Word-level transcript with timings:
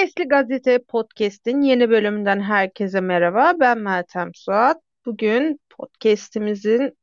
Sesli 0.00 0.28
Gazete 0.28 0.78
Podcast'in 0.88 1.60
yeni 1.60 1.90
bölümünden 1.90 2.40
herkese 2.40 3.00
merhaba. 3.00 3.52
Ben 3.60 3.78
Meltem 3.78 4.30
Suat. 4.34 4.76
Bugün 5.06 5.60
podcast'imizin 5.70 6.96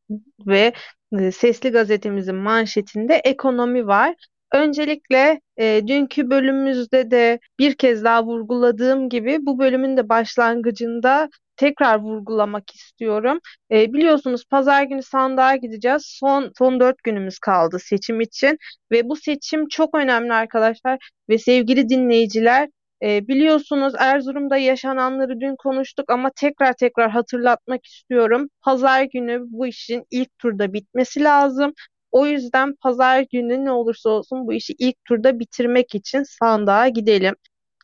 ve 0.48 0.74
e, 1.20 1.32
Sesli 1.32 1.70
Gazetemizin 1.70 2.36
manşetinde 2.36 3.16
ekonomi 3.16 3.88
var. 3.88 4.16
Öncelikle 4.54 5.42
e, 5.58 5.82
dünkü 5.88 6.30
bölümümüzde 6.30 7.12
de 7.12 7.40
bir 7.60 7.76
kez 7.76 8.04
daha 8.04 8.26
vurguladığım 8.26 9.10
gibi 9.10 9.38
bu 9.42 9.60
bölümün 9.60 9.98
de 9.98 10.10
başlangıcında 10.10 11.30
tekrar 11.58 12.00
vurgulamak 12.00 12.76
istiyorum. 12.76 13.40
E, 13.72 13.94
biliyorsunuz 13.94 14.44
pazar 14.50 14.84
günü 14.84 15.04
sandığa 15.04 15.56
gideceğiz. 15.56 16.04
Son 16.06 16.52
son 16.58 16.80
dört 16.80 17.04
günümüz 17.04 17.40
kaldı 17.40 17.80
seçim 17.80 18.22
için 18.22 18.58
ve 18.92 19.10
bu 19.10 19.16
seçim 19.16 19.68
çok 19.68 19.96
önemli 19.96 20.34
arkadaşlar 20.34 21.00
ve 21.30 21.38
sevgili 21.38 21.90
dinleyiciler 21.90 22.70
e, 23.04 23.28
biliyorsunuz 23.28 23.94
Erzurum'da 24.00 24.58
yaşananları 24.58 25.40
dün 25.40 25.56
konuştuk 25.56 26.12
ama 26.12 26.32
tekrar 26.36 26.74
tekrar 26.74 27.12
hatırlatmak 27.12 27.86
istiyorum. 27.86 28.50
Pazar 28.62 29.04
günü 29.04 29.42
bu 29.46 29.68
işin 29.68 30.04
ilk 30.12 30.38
turda 30.40 30.74
bitmesi 30.74 31.24
lazım. 31.24 31.74
O 32.12 32.26
yüzden 32.26 32.76
pazar 32.76 33.26
günü 33.32 33.66
ne 33.66 33.72
olursa 33.72 34.10
olsun 34.10 34.48
bu 34.48 34.54
işi 34.54 34.74
ilk 34.80 35.06
turda 35.06 35.40
bitirmek 35.40 35.96
için 35.96 36.24
sandığa 36.24 36.88
gidelim. 36.88 37.36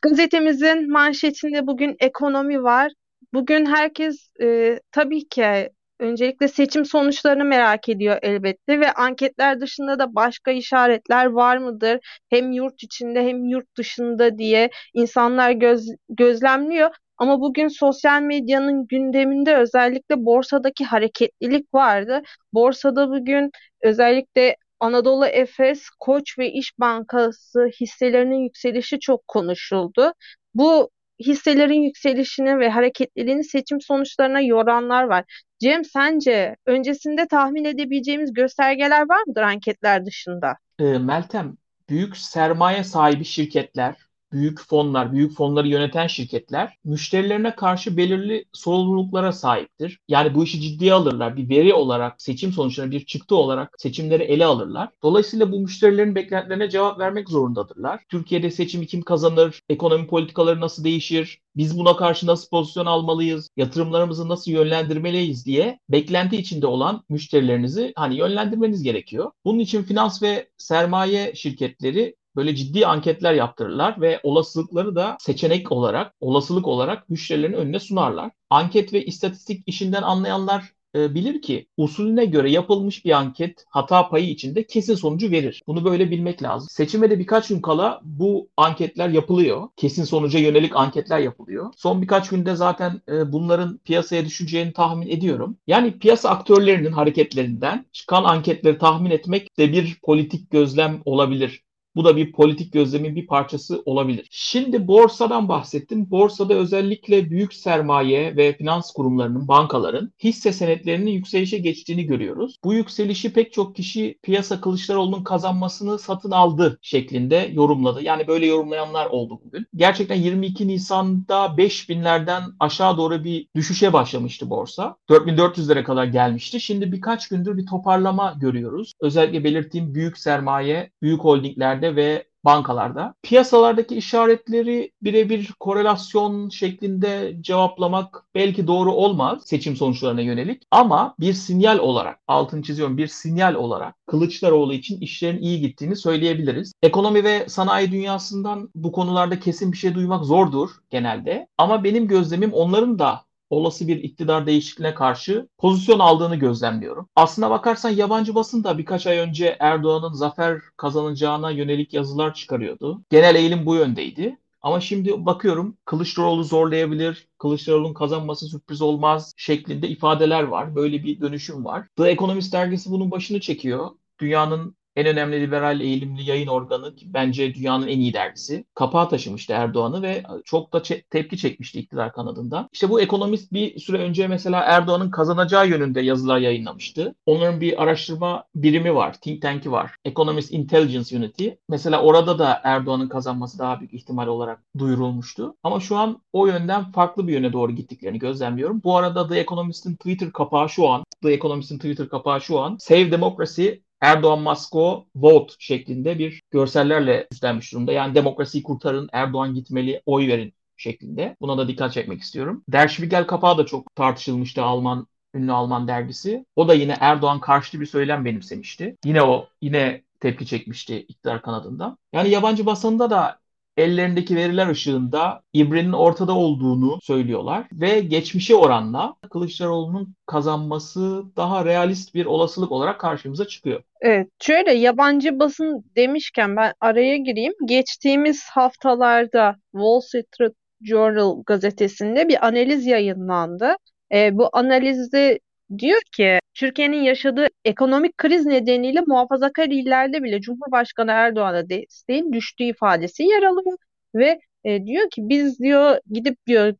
Gazetemizin 0.02 0.92
manşetinde 0.92 1.66
bugün 1.66 1.96
ekonomi 2.00 2.62
var. 2.62 2.92
Bugün 3.32 3.66
herkes 3.66 4.28
e, 4.42 4.80
tabii 4.92 5.28
ki 5.28 5.70
öncelikle 6.04 6.48
seçim 6.48 6.84
sonuçlarını 6.84 7.44
merak 7.44 7.88
ediyor 7.88 8.18
elbette 8.22 8.80
ve 8.80 8.92
anketler 8.92 9.60
dışında 9.60 9.98
da 9.98 10.14
başka 10.14 10.50
işaretler 10.50 11.26
var 11.26 11.56
mıdır? 11.56 11.98
Hem 12.30 12.52
yurt 12.52 12.82
içinde 12.82 13.22
hem 13.24 13.44
yurt 13.44 13.76
dışında 13.78 14.38
diye 14.38 14.70
insanlar 14.94 15.50
göz, 15.50 15.86
gözlemliyor. 16.08 16.90
Ama 17.18 17.40
bugün 17.40 17.68
sosyal 17.68 18.22
medyanın 18.22 18.86
gündeminde 18.86 19.56
özellikle 19.56 20.24
borsadaki 20.24 20.84
hareketlilik 20.84 21.74
vardı. 21.74 22.22
Borsada 22.52 23.08
bugün 23.10 23.50
özellikle 23.82 24.56
Anadolu 24.80 25.26
Efes, 25.26 25.88
Koç 26.00 26.38
ve 26.38 26.52
İş 26.52 26.72
Bankası 26.78 27.66
hisselerinin 27.80 28.38
yükselişi 28.44 29.00
çok 29.00 29.28
konuşuldu. 29.28 30.12
Bu 30.54 30.90
hisselerin 31.20 31.82
yükselişini 31.82 32.58
ve 32.58 32.70
hareketliliğini 32.70 33.44
seçim 33.44 33.80
sonuçlarına 33.80 34.40
yoranlar 34.40 35.04
var. 35.04 35.24
Cem 35.58 35.84
sence 35.84 36.56
öncesinde 36.66 37.26
tahmin 37.26 37.64
edebileceğimiz 37.64 38.32
göstergeler 38.32 39.00
var 39.08 39.22
mıdır 39.26 39.42
anketler 39.42 40.06
dışında? 40.06 40.56
E, 40.78 40.84
Meltem, 40.84 41.56
büyük 41.88 42.16
sermaye 42.16 42.84
sahibi 42.84 43.24
şirketler 43.24 43.94
büyük 44.34 44.60
fonlar, 44.60 45.12
büyük 45.12 45.36
fonları 45.36 45.68
yöneten 45.68 46.06
şirketler 46.06 46.78
müşterilerine 46.84 47.56
karşı 47.56 47.96
belirli 47.96 48.44
sorumluluklara 48.52 49.32
sahiptir. 49.32 49.98
Yani 50.08 50.34
bu 50.34 50.44
işi 50.44 50.60
ciddiye 50.60 50.92
alırlar. 50.92 51.36
Bir 51.36 51.48
veri 51.48 51.74
olarak, 51.74 52.22
seçim 52.22 52.52
sonuçlarına 52.52 52.90
bir 52.90 53.04
çıktı 53.04 53.36
olarak 53.36 53.74
seçimleri 53.78 54.22
ele 54.22 54.44
alırlar. 54.44 54.88
Dolayısıyla 55.02 55.52
bu 55.52 55.60
müşterilerin 55.60 56.14
beklentilerine 56.14 56.70
cevap 56.70 56.98
vermek 56.98 57.28
zorundadırlar. 57.28 58.00
Türkiye'de 58.08 58.50
seçimi 58.50 58.86
kim 58.86 59.02
kazanır, 59.02 59.60
ekonomi 59.68 60.06
politikaları 60.06 60.60
nasıl 60.60 60.84
değişir, 60.84 61.40
biz 61.56 61.78
buna 61.78 61.96
karşı 61.96 62.26
nasıl 62.26 62.48
pozisyon 62.48 62.86
almalıyız, 62.86 63.48
yatırımlarımızı 63.56 64.28
nasıl 64.28 64.50
yönlendirmeliyiz 64.50 65.46
diye 65.46 65.78
beklenti 65.88 66.36
içinde 66.36 66.66
olan 66.66 67.04
müşterilerinizi 67.08 67.92
hani 67.96 68.16
yönlendirmeniz 68.16 68.82
gerekiyor. 68.82 69.30
Bunun 69.44 69.58
için 69.58 69.82
finans 69.82 70.22
ve 70.22 70.48
sermaye 70.58 71.34
şirketleri 71.34 72.14
böyle 72.36 72.56
ciddi 72.56 72.86
anketler 72.86 73.34
yaptırırlar 73.34 74.00
ve 74.00 74.20
olasılıkları 74.22 74.94
da 74.94 75.16
seçenek 75.20 75.72
olarak, 75.72 76.14
olasılık 76.20 76.68
olarak 76.68 77.10
müşterilerin 77.10 77.52
önüne 77.52 77.80
sunarlar. 77.80 78.30
Anket 78.50 78.92
ve 78.92 79.04
istatistik 79.04 79.62
işinden 79.66 80.02
anlayanlar 80.02 80.74
e, 80.94 81.14
bilir 81.14 81.42
ki 81.42 81.66
usulüne 81.76 82.24
göre 82.24 82.50
yapılmış 82.50 83.04
bir 83.04 83.10
anket 83.10 83.64
hata 83.68 84.08
payı 84.08 84.28
içinde 84.28 84.66
kesin 84.66 84.94
sonucu 84.94 85.30
verir. 85.30 85.62
Bunu 85.66 85.84
böyle 85.84 86.10
bilmek 86.10 86.42
lazım. 86.42 86.68
Seçime 86.70 87.10
de 87.10 87.18
birkaç 87.18 87.48
gün 87.48 87.60
kala 87.60 88.00
bu 88.04 88.48
anketler 88.56 89.08
yapılıyor. 89.08 89.68
Kesin 89.76 90.04
sonuca 90.04 90.38
yönelik 90.38 90.76
anketler 90.76 91.18
yapılıyor. 91.18 91.72
Son 91.76 92.02
birkaç 92.02 92.28
günde 92.28 92.56
zaten 92.56 93.00
e, 93.08 93.32
bunların 93.32 93.78
piyasaya 93.78 94.24
düşeceğini 94.24 94.72
tahmin 94.72 95.08
ediyorum. 95.08 95.56
Yani 95.66 95.98
piyasa 95.98 96.30
aktörlerinin 96.30 96.92
hareketlerinden 96.92 97.86
çıkan 97.92 98.24
anketleri 98.24 98.78
tahmin 98.78 99.10
etmek 99.10 99.58
de 99.58 99.72
bir 99.72 99.98
politik 100.02 100.50
gözlem 100.50 101.02
olabilir. 101.04 101.64
Bu 101.96 102.04
da 102.04 102.16
bir 102.16 102.32
politik 102.32 102.72
gözlemin 102.72 103.16
bir 103.16 103.26
parçası 103.26 103.82
olabilir. 103.84 104.26
Şimdi 104.30 104.88
borsadan 104.88 105.48
bahsettim. 105.48 106.10
Borsada 106.10 106.54
özellikle 106.54 107.30
büyük 107.30 107.54
sermaye 107.54 108.36
ve 108.36 108.56
finans 108.56 108.92
kurumlarının, 108.92 109.48
bankaların 109.48 110.12
hisse 110.22 110.52
senetlerinin 110.52 111.10
yükselişe 111.10 111.58
geçtiğini 111.58 112.06
görüyoruz. 112.06 112.58
Bu 112.64 112.74
yükselişi 112.74 113.32
pek 113.32 113.52
çok 113.52 113.76
kişi 113.76 114.18
piyasa 114.22 114.60
Kılıçdaroğlu'nun 114.60 115.24
kazanmasını 115.24 115.98
satın 115.98 116.30
aldı 116.30 116.78
şeklinde 116.82 117.50
yorumladı. 117.52 118.02
Yani 118.02 118.26
böyle 118.26 118.46
yorumlayanlar 118.46 119.06
oldu 119.06 119.40
bugün. 119.44 119.66
Gerçekten 119.76 120.16
22 120.16 120.68
Nisan'da 120.68 121.46
5000'lerden 121.46 122.42
aşağı 122.60 122.96
doğru 122.96 123.24
bir 123.24 123.48
düşüşe 123.56 123.92
başlamıştı 123.92 124.50
borsa. 124.50 124.96
4400'lere 125.10 125.84
kadar 125.84 126.04
gelmişti. 126.04 126.60
Şimdi 126.60 126.92
birkaç 126.92 127.28
gündür 127.28 127.56
bir 127.56 127.66
toparlama 127.66 128.34
görüyoruz. 128.40 128.92
Özellikle 129.00 129.44
belirttiğim 129.44 129.94
büyük 129.94 130.18
sermaye, 130.18 130.90
büyük 131.02 131.20
holdinglerde 131.20 131.83
ülkelerde 131.84 131.96
ve 131.96 132.24
bankalarda. 132.44 133.14
Piyasalardaki 133.22 133.96
işaretleri 133.96 134.92
birebir 135.02 135.52
korelasyon 135.60 136.48
şeklinde 136.48 137.36
cevaplamak 137.40 138.24
belki 138.34 138.66
doğru 138.66 138.92
olmaz 138.92 139.42
seçim 139.44 139.76
sonuçlarına 139.76 140.20
yönelik 140.20 140.62
ama 140.70 141.14
bir 141.20 141.32
sinyal 141.32 141.78
olarak, 141.78 142.18
altını 142.28 142.62
çiziyorum 142.62 142.98
bir 142.98 143.06
sinyal 143.06 143.54
olarak 143.54 143.94
Kılıçdaroğlu 144.06 144.74
için 144.74 145.00
işlerin 145.00 145.42
iyi 145.42 145.60
gittiğini 145.60 145.96
söyleyebiliriz. 145.96 146.72
Ekonomi 146.82 147.24
ve 147.24 147.48
sanayi 147.48 147.92
dünyasından 147.92 148.70
bu 148.74 148.92
konularda 148.92 149.40
kesin 149.40 149.72
bir 149.72 149.76
şey 149.76 149.94
duymak 149.94 150.24
zordur 150.24 150.70
genelde 150.90 151.46
ama 151.58 151.84
benim 151.84 152.08
gözlemim 152.08 152.52
onların 152.52 152.98
da 152.98 153.20
olası 153.50 153.88
bir 153.88 153.96
iktidar 153.96 154.46
değişikliğine 154.46 154.94
karşı 154.94 155.48
pozisyon 155.58 155.98
aldığını 155.98 156.36
gözlemliyorum. 156.36 157.08
Aslına 157.16 157.50
bakarsan 157.50 157.90
yabancı 157.90 158.34
basın 158.34 158.64
da 158.64 158.78
birkaç 158.78 159.06
ay 159.06 159.18
önce 159.18 159.56
Erdoğan'ın 159.60 160.12
zafer 160.12 160.60
kazanacağına 160.76 161.50
yönelik 161.50 161.94
yazılar 161.94 162.34
çıkarıyordu. 162.34 163.02
Genel 163.10 163.34
eğilim 163.34 163.66
bu 163.66 163.74
yöndeydi. 163.74 164.38
Ama 164.62 164.80
şimdi 164.80 165.26
bakıyorum 165.26 165.76
Kılıçdaroğlu 165.84 166.44
zorlayabilir, 166.44 167.28
Kılıçdaroğlu'nun 167.38 167.94
kazanması 167.94 168.46
sürpriz 168.48 168.82
olmaz 168.82 169.32
şeklinde 169.36 169.88
ifadeler 169.88 170.42
var. 170.42 170.74
Böyle 170.74 171.04
bir 171.04 171.20
dönüşüm 171.20 171.64
var. 171.64 171.86
The 171.96 172.10
Economist 172.10 172.52
dergisi 172.52 172.90
bunun 172.90 173.10
başını 173.10 173.40
çekiyor. 173.40 173.90
Dünyanın 174.20 174.76
en 174.96 175.06
önemli 175.06 175.40
liberal 175.40 175.80
eğilimli 175.80 176.30
yayın 176.30 176.46
organı 176.46 176.94
bence 177.04 177.54
dünyanın 177.54 177.86
en 177.86 177.98
iyi 177.98 178.14
dergisi. 178.14 178.64
Kapağı 178.74 179.08
taşımıştı 179.08 179.52
Erdoğan'ı 179.52 180.02
ve 180.02 180.22
çok 180.44 180.72
da 180.72 180.82
tepki 181.10 181.36
çekmişti 181.36 181.80
iktidar 181.80 182.12
kanadında. 182.12 182.68
İşte 182.72 182.90
bu 182.90 183.00
ekonomist 183.00 183.52
bir 183.52 183.78
süre 183.78 183.98
önce 183.98 184.28
mesela 184.28 184.60
Erdoğan'ın 184.60 185.10
kazanacağı 185.10 185.68
yönünde 185.68 186.00
yazılar 186.00 186.38
yayınlamıştı. 186.38 187.14
Onların 187.26 187.60
bir 187.60 187.82
araştırma 187.82 188.44
birimi 188.54 188.94
var, 188.94 189.20
think 189.20 189.42
tank'i 189.42 189.72
var. 189.72 189.94
Economist 190.04 190.52
Intelligence 190.52 191.16
Unity. 191.16 191.48
Mesela 191.68 192.02
orada 192.02 192.38
da 192.38 192.60
Erdoğan'ın 192.64 193.08
kazanması 193.08 193.58
daha 193.58 193.80
büyük 193.80 193.94
ihtimal 193.94 194.26
olarak 194.26 194.60
duyurulmuştu. 194.78 195.56
Ama 195.62 195.80
şu 195.80 195.96
an 195.96 196.22
o 196.32 196.46
yönden 196.46 196.92
farklı 196.92 197.28
bir 197.28 197.32
yöne 197.32 197.52
doğru 197.52 197.72
gittiklerini 197.72 198.18
gözlemliyorum. 198.18 198.80
Bu 198.84 198.96
arada 198.96 199.28
The 199.28 199.38
Economist'in 199.38 199.96
Twitter 199.96 200.32
kapağı 200.32 200.68
şu 200.68 200.88
an, 200.88 201.04
The 201.22 201.32
Economist'in 201.32 201.78
Twitter 201.78 202.08
kapağı 202.08 202.40
şu 202.40 202.60
an 202.60 202.76
Save 202.80 203.12
Democracy 203.12 203.68
Erdoğan 204.04 204.40
Masko 204.40 205.06
vote 205.14 205.54
şeklinde 205.58 206.18
bir 206.18 206.42
görsellerle 206.50 207.26
üstlenmiş 207.32 207.72
durumda. 207.72 207.92
Yani 207.92 208.14
demokrasiyi 208.14 208.62
kurtarın, 208.62 209.08
Erdoğan 209.12 209.54
gitmeli, 209.54 210.02
oy 210.06 210.28
verin 210.28 210.54
şeklinde. 210.76 211.36
Buna 211.40 211.58
da 211.58 211.68
dikkat 211.68 211.92
çekmek 211.92 212.20
istiyorum. 212.20 212.64
Der 212.68 212.88
Spiegel 212.88 213.26
kapağı 213.26 213.58
da 213.58 213.66
çok 213.66 213.94
tartışılmıştı 213.94 214.62
Alman 214.62 215.06
ünlü 215.34 215.52
Alman 215.52 215.88
dergisi. 215.88 216.44
O 216.56 216.68
da 216.68 216.74
yine 216.74 216.96
Erdoğan 217.00 217.40
karşıtı 217.40 217.80
bir 217.80 217.86
söylem 217.86 218.24
benimsemişti. 218.24 218.96
Yine 219.04 219.22
o 219.22 219.48
yine 219.62 220.02
tepki 220.20 220.46
çekmişti 220.46 220.98
iktidar 220.98 221.42
kanadında. 221.42 221.96
Yani 222.12 222.30
yabancı 222.30 222.66
basında 222.66 223.10
da 223.10 223.38
ellerindeki 223.76 224.36
veriler 224.36 224.68
ışığında 224.68 225.42
İbre'nin 225.52 225.92
ortada 225.92 226.32
olduğunu 226.32 226.98
söylüyorlar 227.02 227.66
ve 227.72 228.00
geçmişe 228.00 228.54
oranla 228.54 229.14
Kılıçdaroğlu'nun 229.30 230.14
kazanması 230.26 231.24
daha 231.36 231.64
realist 231.64 232.14
bir 232.14 232.26
olasılık 232.26 232.72
olarak 232.72 233.00
karşımıza 233.00 233.46
çıkıyor. 233.46 233.82
Evet, 234.00 234.28
şöyle 234.42 234.72
yabancı 234.72 235.38
basın 235.38 235.84
demişken 235.96 236.56
ben 236.56 236.72
araya 236.80 237.16
gireyim. 237.16 237.54
Geçtiğimiz 237.64 238.44
haftalarda 238.50 239.56
Wall 239.72 240.00
Street 240.00 240.54
Journal 240.82 241.42
gazetesinde 241.46 242.28
bir 242.28 242.46
analiz 242.46 242.86
yayınlandı. 242.86 243.76
E, 244.14 244.38
bu 244.38 244.48
analizde 244.52 245.38
diyor 245.78 246.00
ki 246.16 246.38
Türkiye'nin 246.54 247.02
yaşadığı 247.02 247.46
ekonomik 247.64 248.18
kriz 248.18 248.46
nedeniyle 248.46 249.00
muhafazakar 249.06 249.66
illerde 249.66 250.22
bile 250.22 250.40
Cumhurbaşkanı 250.40 251.10
Erdoğan'a 251.10 251.68
desteğin 251.68 252.32
düştüğü 252.32 252.64
ifadesi 252.64 253.22
yer 253.22 253.42
alıyor 253.42 253.76
ve 254.14 254.40
e, 254.64 254.86
diyor 254.86 255.10
ki 255.10 255.22
biz 255.24 255.58
diyor 255.60 255.98
gidip 256.10 256.46
diyor 256.46 256.74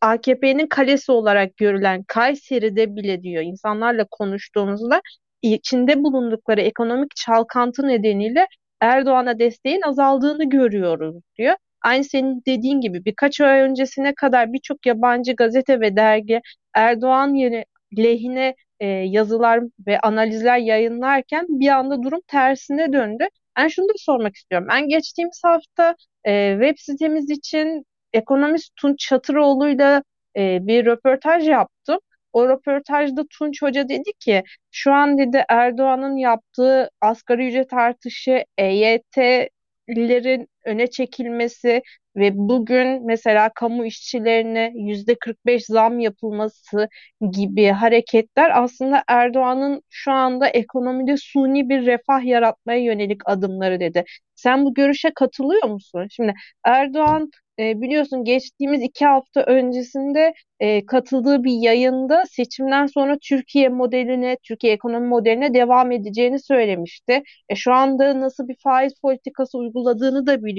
AKP'nin 0.00 0.66
kalesi 0.66 1.12
olarak 1.12 1.56
görülen 1.56 2.02
Kayseri'de 2.08 2.96
bile 2.96 3.22
diyor 3.22 3.42
insanlarla 3.42 4.06
konuştuğumuzda 4.10 5.00
içinde 5.42 6.04
bulundukları 6.04 6.60
ekonomik 6.60 7.16
çalkantı 7.16 7.88
nedeniyle 7.88 8.46
Erdoğan'a 8.80 9.38
desteğin 9.38 9.82
azaldığını 9.82 10.48
görüyoruz 10.50 11.16
diyor. 11.38 11.54
Aynı 11.82 12.04
senin 12.04 12.42
dediğin 12.46 12.80
gibi 12.80 13.04
birkaç 13.04 13.40
ay 13.40 13.60
öncesine 13.60 14.14
kadar 14.14 14.52
birçok 14.52 14.86
yabancı 14.86 15.32
gazete 15.32 15.80
ve 15.80 15.96
dergi 15.96 16.40
Erdoğan 16.74 17.34
lehine 17.98 18.54
e, 18.80 18.86
yazılar 18.86 19.60
ve 19.86 20.00
analizler 20.00 20.58
yayınlarken 20.58 21.46
bir 21.48 21.68
anda 21.68 22.02
durum 22.02 22.20
tersine 22.26 22.92
döndü. 22.92 23.24
Ben 23.56 23.68
şunu 23.68 23.88
da 23.88 23.92
sormak 23.96 24.36
istiyorum. 24.36 24.68
Ben 24.70 24.88
geçtiğimiz 24.88 25.40
hafta 25.44 25.96
e, 26.24 26.52
web 26.60 26.78
sitemiz 26.78 27.30
için 27.30 27.84
ekonomist 28.12 28.76
Tunç 28.76 28.98
Çatıroğlu'yla 28.98 30.02
e, 30.36 30.66
bir 30.66 30.86
röportaj 30.86 31.48
yaptım. 31.48 31.98
O 32.32 32.48
röportajda 32.48 33.24
Tunç 33.38 33.62
Hoca 33.62 33.88
dedi 33.88 34.10
ki 34.20 34.42
şu 34.70 34.92
an 34.92 35.18
dedi 35.18 35.44
Erdoğan'ın 35.48 36.16
yaptığı 36.16 36.90
asgari 37.00 37.48
ücret 37.48 37.72
artışı, 37.72 38.44
EYT'lerin 38.58 40.48
öne 40.66 40.86
çekilmesi 40.90 41.82
ve 42.16 42.30
bugün 42.34 43.06
mesela 43.06 43.50
kamu 43.54 43.86
işçilerine 43.86 44.72
yüzde 44.74 45.14
45 45.14 45.66
zam 45.66 45.98
yapılması 46.00 46.88
gibi 47.32 47.66
hareketler 47.66 48.62
aslında 48.62 49.02
Erdoğan'ın 49.08 49.82
şu 49.88 50.12
anda 50.12 50.48
ekonomide 50.48 51.16
suni 51.16 51.68
bir 51.68 51.86
refah 51.86 52.24
yaratmaya 52.24 52.78
yönelik 52.80 53.20
adımları 53.24 53.80
dedi. 53.80 54.04
Sen 54.34 54.64
bu 54.64 54.74
görüşe 54.74 55.10
katılıyor 55.14 55.64
musun? 55.68 56.06
Şimdi 56.10 56.34
Erdoğan 56.64 57.30
e, 57.58 57.80
biliyorsun 57.80 58.24
geçtiğimiz 58.24 58.82
iki 58.82 59.06
hafta 59.06 59.42
öncesinde 59.42 60.34
e, 60.60 60.86
katıldığı 60.86 61.44
bir 61.44 61.52
yayında 61.52 62.24
seçimden 62.30 62.86
sonra 62.86 63.16
Türkiye 63.22 63.68
modeline, 63.68 64.36
Türkiye 64.42 64.72
ekonomi 64.72 65.06
modeline 65.06 65.54
devam 65.54 65.92
edeceğini 65.92 66.38
söylemişti. 66.42 67.22
E, 67.48 67.54
şu 67.54 67.72
anda 67.72 68.20
nasıl 68.20 68.48
bir 68.48 68.56
faiz 68.64 68.92
politikası 69.02 69.58
uyguladığını 69.58 70.26
da 70.26 70.44
biliyoruz. 70.44 70.49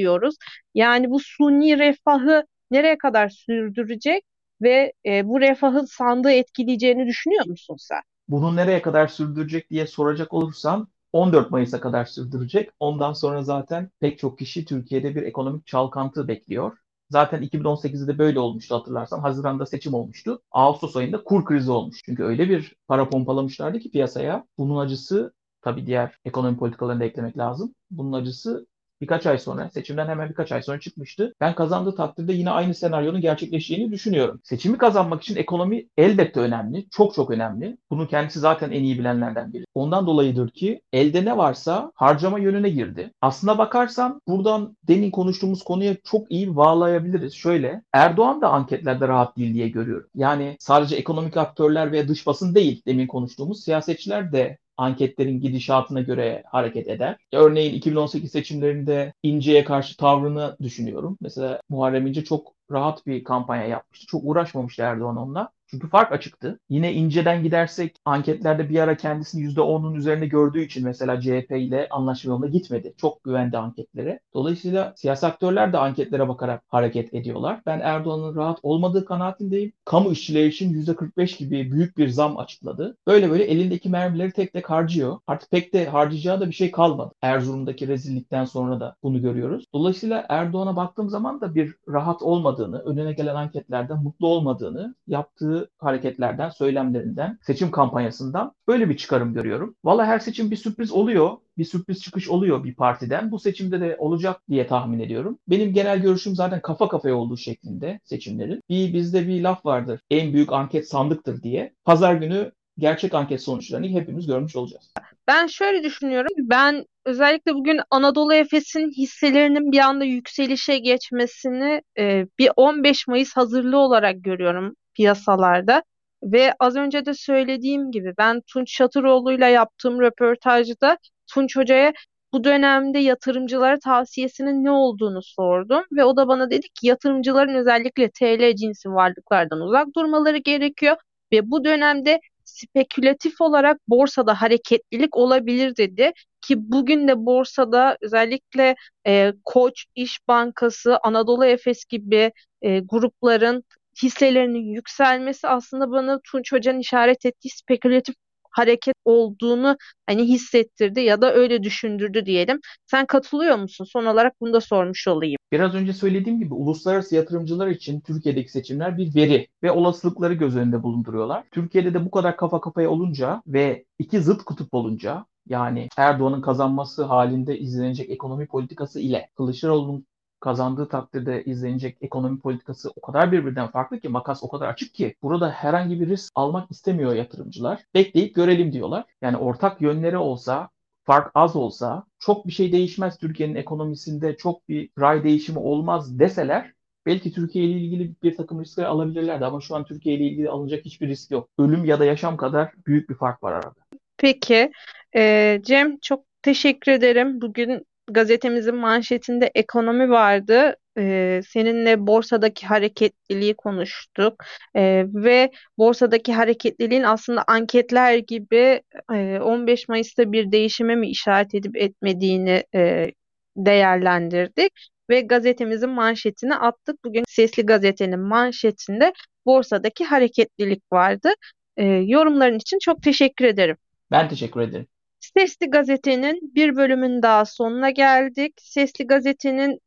Yani 0.76 1.10
bu 1.10 1.20
suni 1.20 1.80
refahı 1.80 2.46
nereye 2.72 2.98
kadar 2.98 3.30
sürdürecek 3.30 4.24
ve 4.62 4.94
e, 5.06 5.28
bu 5.28 5.42
refahın 5.42 5.86
sandığı 5.86 6.32
etkileyeceğini 6.32 7.08
düşünüyor 7.08 7.46
musun 7.46 7.76
sen? 7.80 8.02
Bunu 8.28 8.56
nereye 8.56 8.82
kadar 8.82 9.08
sürdürecek 9.08 9.70
diye 9.70 9.88
soracak 9.88 10.34
olursan 10.34 10.88
14 11.14 11.52
Mayıs'a 11.52 11.82
kadar 11.82 12.06
sürdürecek. 12.06 12.70
Ondan 12.80 13.14
sonra 13.14 13.44
zaten 13.44 13.92
pek 14.00 14.20
çok 14.20 14.40
kişi 14.40 14.66
Türkiye'de 14.66 15.16
bir 15.16 15.24
ekonomik 15.24 15.68
çalkantı 15.68 16.28
bekliyor. 16.28 16.78
Zaten 17.10 17.42
2018'de 17.42 18.08
de 18.14 18.18
böyle 18.18 18.40
olmuştu 18.40 18.76
hatırlarsan. 18.76 19.20
Haziran'da 19.20 19.66
seçim 19.66 19.94
olmuştu. 19.94 20.42
Ağustos 20.52 20.96
ayında 20.96 21.24
kur 21.24 21.46
krizi 21.46 21.72
olmuş. 21.72 22.02
Çünkü 22.06 22.24
öyle 22.24 22.50
bir 22.50 22.76
para 22.88 23.10
pompalamışlardı 23.10 23.80
ki 23.80 23.92
piyasaya. 23.92 24.46
Bunun 24.58 24.78
acısı 24.78 25.34
tabii 25.62 25.86
diğer 25.88 26.18
ekonomi 26.26 26.58
politikalarını 26.58 27.02
da 27.02 27.06
eklemek 27.06 27.38
lazım. 27.38 27.76
Bunun 27.92 28.14
acısı 28.14 28.68
birkaç 29.02 29.26
ay 29.26 29.38
sonra, 29.38 29.70
seçimden 29.70 30.08
hemen 30.08 30.30
birkaç 30.30 30.52
ay 30.52 30.62
sonra 30.62 30.80
çıkmıştı. 30.80 31.34
Ben 31.42 31.56
kazandığı 31.56 31.96
takdirde 31.96 32.34
yine 32.34 32.50
aynı 32.50 32.74
senaryonun 32.74 33.22
gerçekleşeceğini 33.22 33.92
düşünüyorum. 33.92 34.40
Seçimi 34.44 34.78
kazanmak 34.78 35.22
için 35.22 35.36
ekonomi 35.36 35.88
elbette 35.98 36.40
önemli, 36.40 36.90
çok 36.90 37.14
çok 37.14 37.32
önemli. 37.32 37.78
Bunu 37.90 38.08
kendisi 38.08 38.40
zaten 38.40 38.72
en 38.72 38.84
iyi 38.84 39.00
bilenlerden 39.00 39.54
biri. 39.54 39.66
Ondan 39.76 40.08
dolayıdır 40.08 40.50
ki 40.50 40.82
elde 40.94 41.26
ne 41.26 41.38
varsa 41.38 41.92
harcama 41.96 42.40
yönüne 42.40 42.70
girdi. 42.70 43.12
Aslına 43.22 43.58
bakarsan 43.58 44.22
buradan 44.28 44.78
demin 44.88 45.12
konuştuğumuz 45.12 45.64
konuya 45.64 45.96
çok 46.04 46.32
iyi 46.32 46.56
bağlayabiliriz. 46.56 47.34
Şöyle, 47.34 47.82
Erdoğan 47.94 48.42
da 48.42 48.50
anketlerde 48.50 49.08
rahat 49.08 49.38
değil 49.38 49.54
diye 49.54 49.70
görüyorum. 49.70 50.10
Yani 50.16 50.56
sadece 50.60 50.96
ekonomik 50.96 51.38
aktörler 51.38 51.92
ve 51.92 52.08
dış 52.08 52.28
basın 52.28 52.56
değil 52.56 52.82
demin 52.88 53.08
konuştuğumuz 53.08 53.64
siyasetçiler 53.64 54.32
de 54.32 54.58
anketlerin 54.82 55.40
gidişatına 55.40 56.02
göre 56.02 56.44
hareket 56.46 56.88
eder. 56.88 57.18
Örneğin 57.34 57.74
2018 57.74 58.32
seçimlerinde 58.32 59.14
İnce'ye 59.24 59.64
karşı 59.64 59.98
tavrını 59.98 60.58
düşünüyorum. 60.62 61.18
Mesela 61.22 61.62
Muharrem 61.70 62.08
İnce 62.08 62.24
çok 62.24 62.54
rahat 62.72 63.08
bir 63.08 63.24
kampanya 63.24 63.66
yapmıştı. 63.68 64.08
Çok 64.08 64.22
uğraşmamıştı 64.24 64.82
Erdoğan 64.82 65.18
onunla. 65.18 65.52
Çünkü 65.72 65.90
fark 65.90 66.12
açıktı. 66.12 66.60
Yine 66.70 66.94
inceden 66.94 67.44
gidersek 67.44 67.96
anketlerde 68.06 68.70
bir 68.70 68.80
ara 68.80 68.98
kendisini 68.98 69.42
%10'un 69.42 69.96
üzerinde 69.96 70.28
gördüğü 70.28 70.62
için 70.62 70.84
mesela 70.84 71.22
CHP 71.22 71.52
ile 71.52 71.88
anlaşma 71.90 72.32
yoluna 72.32 72.48
gitmedi. 72.48 72.94
Çok 72.98 73.24
güvendi 73.24 73.58
anketlere. 73.58 74.20
Dolayısıyla 74.34 74.94
siyasi 74.98 75.28
aktörler 75.28 75.74
de 75.74 75.78
anketlere 75.78 76.28
bakarak 76.28 76.64
hareket 76.68 77.14
ediyorlar. 77.14 77.62
Ben 77.66 77.80
Erdoğan'ın 77.80 78.36
rahat 78.36 78.60
olmadığı 78.64 79.06
kanaatindeyim. 79.06 79.74
Kamu 79.86 80.12
işçileri 80.12 80.48
için 80.48 80.74
%45 80.74 81.38
gibi 81.38 81.72
büyük 81.72 81.98
bir 81.98 82.10
zam 82.10 82.38
açıkladı. 82.38 82.98
Böyle 83.08 83.30
böyle 83.30 83.44
elindeki 83.44 83.90
mermileri 83.90 84.32
tek 84.32 84.54
tek 84.54 84.70
harcıyor. 84.70 85.18
Artık 85.28 85.52
pek 85.52 85.74
de 85.74 85.86
harcayacağı 85.86 86.42
da 86.42 86.48
bir 86.48 86.54
şey 86.54 86.72
kalmadı. 86.72 87.14
Erzurum'daki 87.22 87.88
rezillikten 87.88 88.46
sonra 88.46 88.80
da 88.80 88.96
bunu 89.04 89.22
görüyoruz. 89.22 89.66
Dolayısıyla 89.74 90.26
Erdoğan'a 90.30 90.76
baktığım 90.76 91.10
zaman 91.10 91.42
da 91.42 91.56
bir 91.56 91.76
rahat 91.90 92.22
olmadığını, 92.62 92.92
önüne 92.92 93.14
gelen 93.14 93.36
anketlerden 93.36 94.04
mutlu 94.04 94.28
olmadığını, 94.28 94.96
yaptığı 95.08 95.70
hareketlerden, 95.78 96.50
söylemlerinden, 96.50 97.40
seçim 97.42 97.72
kampanyasından 97.72 98.54
böyle 98.68 98.90
bir 98.90 98.98
çıkarım 98.98 99.34
görüyorum. 99.34 99.76
Valla 99.84 100.06
her 100.06 100.20
seçim 100.20 100.52
bir 100.52 100.56
sürpriz 100.56 100.92
oluyor. 100.92 101.38
Bir 101.58 101.66
sürpriz 101.66 102.02
çıkış 102.02 102.30
oluyor 102.30 102.64
bir 102.64 102.76
partiden. 102.76 103.32
Bu 103.32 103.40
seçimde 103.40 103.82
de 103.82 103.96
olacak 104.00 104.42
diye 104.50 104.68
tahmin 104.68 105.00
ediyorum. 105.00 105.40
Benim 105.48 105.74
genel 105.74 106.02
görüşüm 106.02 106.36
zaten 106.36 106.62
kafa 106.62 106.88
kafaya 106.88 107.16
olduğu 107.16 107.38
şeklinde 107.38 108.00
seçimlerin. 108.04 108.62
Bir 108.70 108.94
bizde 108.94 109.28
bir 109.28 109.42
laf 109.42 109.66
vardır. 109.66 110.00
En 110.10 110.34
büyük 110.34 110.54
anket 110.54 110.90
sandıktır 110.90 111.44
diye. 111.44 111.74
Pazar 111.86 112.16
günü 112.16 112.52
gerçek 112.78 113.14
anket 113.14 113.42
sonuçlarını 113.42 113.88
hepimiz 113.88 114.28
görmüş 114.28 114.56
olacağız. 114.56 114.94
Ben 115.28 115.48
şöyle 115.48 115.84
düşünüyorum. 115.84 116.30
Ben 116.38 116.86
özellikle 117.06 117.54
bugün 117.54 117.82
Anadolu 117.90 118.34
Efes'in 118.34 118.92
hisselerinin 118.92 119.72
bir 119.72 119.80
anda 119.80 120.06
yükselişe 120.06 120.78
geçmesini 120.78 121.82
e, 121.98 122.26
bir 122.40 122.52
15 122.56 123.08
Mayıs 123.08 123.34
hazırlığı 123.36 123.78
olarak 123.78 124.24
görüyorum 124.24 124.76
piyasalarda. 124.96 125.84
Ve 126.24 126.54
az 126.60 126.76
önce 126.76 127.06
de 127.06 127.14
söylediğim 127.14 127.92
gibi 127.92 128.14
ben 128.18 128.42
Tunç 128.54 128.72
Şatıroğlu'yla 128.76 129.48
yaptığım 129.48 130.02
röportajda 130.02 130.98
Tunç 131.34 131.58
Hoca'ya 131.58 131.94
bu 132.34 132.44
dönemde 132.44 133.00
yatırımcılara 133.00 133.80
tavsiyesinin 133.80 134.64
ne 134.64 134.72
olduğunu 134.72 135.20
sordum 135.24 135.84
ve 135.92 136.04
o 136.04 136.18
da 136.18 136.28
bana 136.28 136.52
dedi 136.52 136.62
ki 136.62 136.88
yatırımcıların 136.88 137.56
özellikle 137.56 138.10
TL 138.12 138.56
cinsi 138.56 138.90
varlıklardan 138.90 139.62
uzak 139.62 139.88
durmaları 139.96 140.38
gerekiyor 140.38 140.98
ve 141.32 141.52
bu 141.52 141.64
dönemde 141.66 142.20
spekülatif 142.52 143.42
olarak 143.42 143.78
borsada 143.88 144.42
hareketlilik 144.42 145.18
olabilir 145.18 145.76
dedi. 145.78 146.12
Ki 146.42 146.56
bugün 146.58 147.08
de 147.08 147.26
borsada 147.26 147.98
özellikle 148.02 148.76
e, 149.08 149.34
Koç, 149.46 149.86
İş 149.96 150.20
Bankası, 150.28 150.98
Anadolu 151.04 151.46
Efes 151.46 151.86
gibi 151.86 152.32
e, 152.62 152.80
grupların 152.80 153.64
hisselerinin 154.04 154.74
yükselmesi 154.74 155.48
aslında 155.48 155.92
bana 155.92 156.20
Tunç 156.24 156.52
Hoca'nın 156.52 156.80
işaret 156.80 157.26
ettiği 157.26 157.50
spekülatif 157.50 158.16
hareket 158.52 158.96
olduğunu 159.06 159.78
hani 160.08 160.24
hissettirdi 160.24 161.02
ya 161.02 161.22
da 161.22 161.34
öyle 161.34 161.64
düşündürdü 161.64 162.26
diyelim. 162.26 162.60
Sen 162.86 163.06
katılıyor 163.06 163.56
musun? 163.58 163.86
Son 163.86 164.06
olarak 164.06 164.34
bunu 164.42 164.54
da 164.54 164.62
sormuş 164.62 165.08
olayım. 165.08 165.38
Biraz 165.52 165.76
önce 165.76 165.94
söylediğim 165.94 166.40
gibi 166.40 166.54
uluslararası 166.54 167.16
yatırımcılar 167.16 167.68
için 167.68 168.02
Türkiye'deki 168.02 168.52
seçimler 168.52 168.98
bir 168.98 169.16
veri 169.16 169.48
ve 169.64 169.72
olasılıkları 169.72 170.34
göz 170.34 170.56
önünde 170.56 170.84
bulunduruyorlar. 170.84 171.44
Türkiye'de 171.52 171.94
de 171.94 172.06
bu 172.06 172.12
kadar 172.12 172.38
kafa 172.38 172.62
kafaya 172.62 172.90
olunca 172.90 173.42
ve 173.48 173.86
iki 174.00 174.22
zıt 174.22 174.44
kutup 174.44 174.74
olunca 174.74 175.26
yani 175.48 175.88
Erdoğan'ın 175.98 176.42
kazanması 176.42 177.04
halinde 177.04 177.60
izlenecek 177.60 178.10
ekonomi 178.10 178.48
politikası 178.48 179.00
ile 179.00 179.30
Kılıçdaroğlu'nun 179.38 180.06
kazandığı 180.42 180.88
takdirde 180.88 181.44
izlenecek 181.44 181.98
ekonomi 182.02 182.40
politikası 182.40 182.92
o 182.96 183.02
kadar 183.02 183.32
birbirinden 183.32 183.68
farklı 183.68 184.00
ki 184.00 184.10
makas 184.10 184.44
o 184.44 184.50
kadar 184.50 184.68
açık 184.68 184.94
ki 184.94 185.16
burada 185.22 185.52
herhangi 185.52 186.02
bir 186.02 186.10
risk 186.10 186.32
almak 186.36 186.72
istemiyor 186.72 187.14
yatırımcılar. 187.14 187.84
Bekleyip 187.94 188.36
görelim 188.36 188.74
diyorlar. 188.74 189.06
Yani 189.22 189.38
ortak 189.38 189.82
yönleri 189.82 190.18
olsa 190.18 190.70
fark 191.04 191.32
az 191.36 191.56
olsa 191.56 192.04
çok 192.20 192.48
bir 192.48 192.52
şey 192.52 192.72
değişmez 192.72 193.18
Türkiye'nin 193.18 193.56
ekonomisinde 193.56 194.38
çok 194.38 194.70
bir 194.70 194.90
ray 195.00 195.24
değişimi 195.24 195.60
olmaz 195.60 196.20
deseler 196.20 196.74
belki 197.06 197.34
Türkiye 197.34 197.66
ile 197.66 197.80
ilgili 197.80 198.14
bir 198.24 198.36
takım 198.38 198.62
riskler 198.62 198.84
alabilirlerdi 198.84 199.46
ama 199.46 199.62
şu 199.62 199.76
an 199.76 199.86
Türkiye 199.86 200.16
ile 200.16 200.24
ilgili 200.24 200.50
alınacak 200.50 200.86
hiçbir 200.86 201.08
risk 201.08 201.32
yok. 201.32 201.50
Ölüm 201.60 201.86
ya 201.86 202.00
da 202.00 202.06
yaşam 202.06 202.38
kadar 202.38 202.72
büyük 202.88 203.10
bir 203.10 203.16
fark 203.16 203.44
var 203.44 203.52
arada. 203.52 203.76
Peki 204.18 204.72
e, 205.16 205.60
Cem 205.64 206.00
çok 206.00 206.26
teşekkür 206.42 206.92
ederim. 206.92 207.42
Bugün 207.42 207.86
gazetemizin 208.08 208.76
manşetinde 208.76 209.52
ekonomi 209.56 210.10
vardı. 210.10 210.76
Ee, 210.98 211.42
seninle 211.48 212.08
borsadaki 212.08 212.68
hareketliliği 212.68 213.54
konuştuk 213.54 214.44
ee, 214.76 215.06
ve 215.14 215.52
borsadaki 215.78 216.34
hareketliliğin 216.34 217.04
aslında 217.04 217.44
anketler 217.48 218.18
gibi 218.18 218.82
e, 219.14 219.40
15 219.40 219.88
Mayıs'ta 219.88 220.32
bir 220.32 220.52
değişime 220.52 220.96
mi 220.96 221.10
işaret 221.10 221.56
edip 221.56 221.78
etmediğini 221.78 222.64
e, 222.76 223.12
değerlendirdik 223.58 224.72
ve 225.10 225.22
gazetemizin 225.22 225.90
manşetini 225.90 226.56
attık. 226.56 227.04
Bugün 227.06 227.24
Sesli 227.28 227.66
Gazete'nin 227.66 228.20
manşetinde 228.20 229.14
borsadaki 229.46 230.06
hareketlilik 230.06 230.84
vardı. 230.92 231.30
E, 231.78 231.86
yorumların 231.86 232.58
için 232.58 232.78
çok 232.82 233.04
teşekkür 233.04 233.46
ederim. 233.46 233.78
Ben 234.12 234.30
teşekkür 234.30 234.62
ederim. 234.62 234.88
Sesli 235.22 235.70
Gazete'nin 235.70 236.40
bir 236.56 236.76
bölümün 236.76 237.22
daha 237.22 237.46
sonuna 237.46 237.90
geldik. 237.90 238.54
Sesli 238.62 239.08
Gazete'nin 239.08 239.80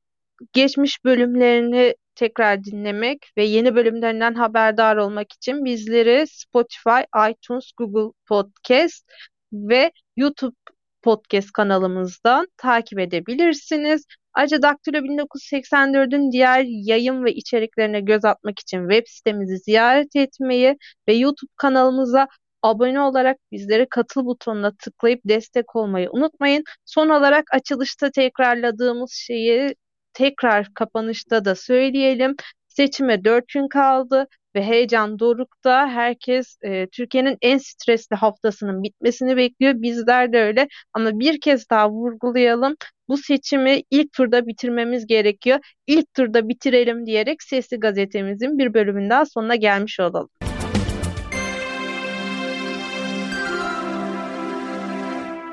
geçmiş 0.52 1.04
bölümlerini 1.04 1.94
tekrar 2.14 2.64
dinlemek 2.64 3.32
ve 3.36 3.44
yeni 3.44 3.74
bölümlerinden 3.74 4.34
haberdar 4.34 4.96
olmak 4.96 5.32
için 5.32 5.64
bizleri 5.64 6.26
Spotify, 6.28 7.30
iTunes, 7.30 7.72
Google 7.78 8.12
Podcast 8.26 9.10
ve 9.52 9.92
YouTube 10.16 10.56
podcast 11.02 11.52
kanalımızdan 11.52 12.48
takip 12.56 12.98
edebilirsiniz. 12.98 14.04
Ayrıca 14.34 14.62
Daktilo 14.62 14.98
1984'ün 14.98 16.32
diğer 16.32 16.64
yayın 16.68 17.24
ve 17.24 17.34
içeriklerine 17.34 18.00
göz 18.00 18.24
atmak 18.24 18.58
için 18.58 18.88
web 18.90 19.06
sitemizi 19.06 19.58
ziyaret 19.58 20.16
etmeyi 20.16 20.76
ve 21.08 21.14
YouTube 21.14 21.50
kanalımıza 21.56 22.28
abone 22.64 23.00
olarak 23.00 23.36
bizlere 23.52 23.86
katıl 23.90 24.26
butonuna 24.26 24.72
tıklayıp 24.76 25.20
destek 25.24 25.76
olmayı 25.76 26.10
unutmayın. 26.10 26.64
Son 26.84 27.08
olarak 27.08 27.44
açılışta 27.54 28.10
tekrarladığımız 28.10 29.12
şeyi 29.12 29.74
tekrar 30.12 30.74
kapanışta 30.74 31.44
da 31.44 31.54
söyleyelim. 31.54 32.36
Seçime 32.68 33.24
4 33.24 33.48
gün 33.48 33.68
kaldı 33.68 34.26
ve 34.54 34.62
heyecan 34.62 35.18
dorukta. 35.18 35.88
Herkes 35.88 36.56
e, 36.62 36.86
Türkiye'nin 36.86 37.36
en 37.42 37.58
stresli 37.58 38.16
haftasının 38.16 38.82
bitmesini 38.82 39.36
bekliyor. 39.36 39.74
Bizler 39.76 40.32
de 40.32 40.42
öyle 40.42 40.68
ama 40.92 41.18
bir 41.18 41.40
kez 41.40 41.70
daha 41.70 41.90
vurgulayalım. 41.90 42.76
Bu 43.08 43.16
seçimi 43.16 43.82
ilk 43.90 44.12
turda 44.12 44.46
bitirmemiz 44.46 45.06
gerekiyor. 45.06 45.58
İlk 45.86 46.14
turda 46.14 46.48
bitirelim 46.48 47.06
diyerek 47.06 47.42
Sesli 47.42 47.80
Gazetemizin 47.80 48.58
bir 48.58 48.74
bölümünden 48.74 49.24
sonuna 49.24 49.54
gelmiş 49.56 50.00
olalım. 50.00 50.28